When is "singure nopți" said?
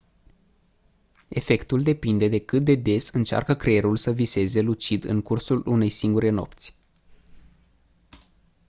5.89-6.75